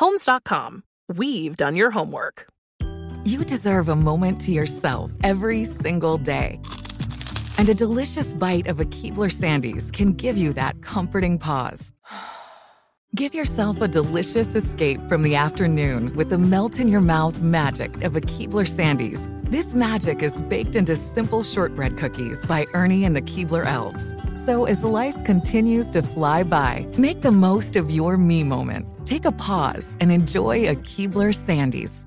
[0.00, 0.82] Homes.com.
[1.14, 2.46] We've done your homework.
[3.26, 6.58] You deserve a moment to yourself every single day.
[7.58, 11.92] And a delicious bite of a Keebler Sandies can give you that comforting pause.
[13.16, 18.04] Give yourself a delicious escape from the afternoon with the melt in your mouth magic
[18.04, 19.28] of a Keebler Sandies.
[19.50, 24.14] This magic is baked into simple shortbread cookies by Ernie and the Keebler Elves.
[24.36, 28.86] So as life continues to fly by, make the most of your me moment.
[29.08, 32.06] Take a pause and enjoy a Keebler Sandies.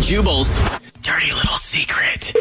[0.00, 0.60] Jubal's
[1.02, 2.32] dirty little secret.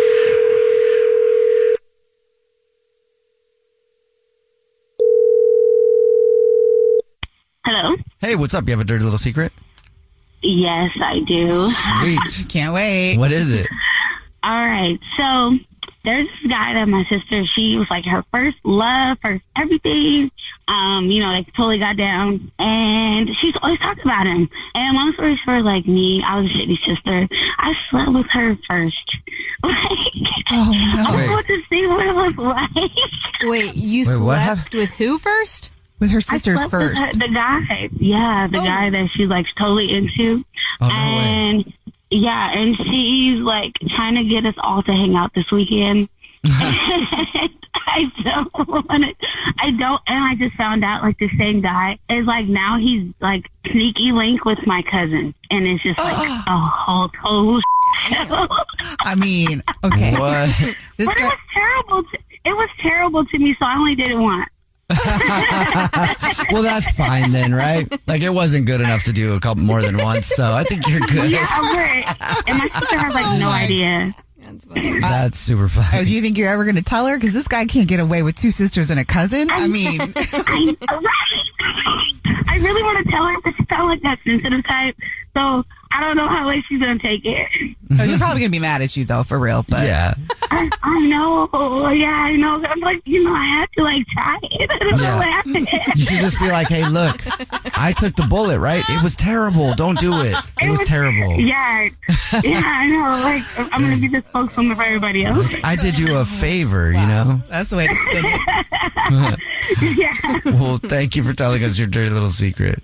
[7.65, 7.97] Hello.
[8.21, 8.63] Hey, what's up?
[8.65, 9.51] You have a dirty little secret?
[10.41, 11.69] Yes, I do.
[11.69, 12.47] Sweet.
[12.49, 13.17] Can't wait.
[13.17, 13.67] What is it?
[14.43, 14.99] All right.
[15.17, 15.57] So
[16.05, 20.31] there's this guy that my sister, she was like her first love, first everything.
[20.67, 22.51] Um, you know, like totally got down.
[22.57, 24.49] And she's always talked about him.
[24.75, 27.27] And long story short, like me, I was a shitty sister.
[27.59, 29.17] I slept with her first.
[29.63, 29.75] Like,
[30.51, 31.15] Oh, I no.
[31.15, 31.45] was Wait.
[31.47, 32.91] to see what it was like.
[33.43, 34.73] Wait, you Wait, slept happened?
[34.75, 35.71] with who first?
[35.99, 37.01] With her I sisters slept with first.
[37.01, 38.63] her- the guy, yeah, the Oh.
[38.63, 40.43] guy that she's like totally into.
[40.81, 40.93] Oh, no way.
[40.93, 41.73] and
[42.09, 46.09] yeah, and she's like trying to get us all to hang out this weekend.
[47.87, 49.15] I don't want to.
[49.59, 53.13] I don't, and I just found out like the same guy is like now he's
[53.19, 56.43] like sneaky link with my cousin, and it's just like oh.
[56.47, 57.61] a whole total.
[59.01, 60.17] I mean, okay.
[60.17, 60.49] What?
[60.97, 62.03] This but it was terrible.
[62.03, 64.49] To, it was terrible to me, so I only did it once.
[66.51, 67.87] well, that's fine then, right?
[68.07, 70.87] Like it wasn't good enough to do a couple more than once, so I think
[70.87, 71.31] you're good.
[71.31, 74.13] Yeah, but and my sister has like oh no idea.
[75.01, 75.85] That's super fun.
[75.93, 77.17] oh, do you think you're ever going to tell her?
[77.17, 79.49] Because this guy can't get away with two sisters and a cousin.
[79.51, 80.75] I mean, I,
[82.47, 84.95] I really want to tell her, but she's not like that sensitive type.
[85.35, 87.47] So I don't know how like she's gonna take it.
[87.99, 89.63] oh, you're probably going to be mad at you though, for real.
[89.67, 90.13] But yeah.
[90.51, 91.89] I, I know.
[91.89, 92.63] Yeah, I know.
[92.63, 94.69] I'm like, you know, I have to like try it.
[94.69, 95.67] I don't know what happened.
[95.95, 97.21] You should just be like, hey, look,
[97.77, 98.83] I took the bullet, right?
[98.89, 99.73] It was terrible.
[99.73, 100.35] Don't do it.
[100.61, 101.39] It was terrible.
[101.39, 101.87] Yeah,
[102.43, 103.01] yeah, I know.
[103.23, 105.45] Like, I'm gonna be the spokeswoman for everybody else.
[105.63, 107.41] I did you a favor, you know?
[107.49, 109.39] that's the way to spin it.
[109.97, 110.39] yeah.
[110.59, 112.81] Well, thank you for telling us your dirty little secret.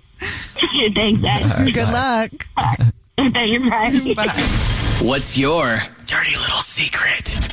[0.94, 1.72] Thanks, guys.
[1.72, 2.30] Good luck.
[3.16, 3.90] Thank you, bye.
[4.14, 4.26] Bye.
[5.02, 7.52] What's your dirty little secret?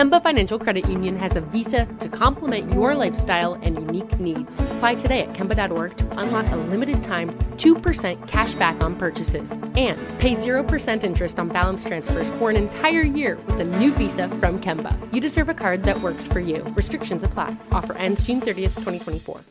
[0.00, 4.50] Kemba Financial Credit Union has a visa to complement your lifestyle and unique needs.
[4.58, 9.98] Apply today at Kemba.org to unlock a limited time 2% cash back on purchases and
[10.18, 14.58] pay 0% interest on balance transfers for an entire year with a new visa from
[14.58, 14.96] Kemba.
[15.12, 16.62] You deserve a card that works for you.
[16.74, 17.54] Restrictions apply.
[17.70, 19.42] Offer ends June 30th, 2024.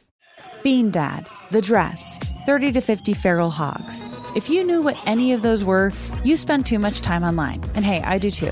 [0.63, 2.17] Bean Dad, The Dress,
[2.47, 4.03] 30 to 50 Feral Hogs.
[4.35, 5.93] If you knew what any of those were,
[6.23, 7.63] you spend too much time online.
[7.75, 8.51] And hey, I do too.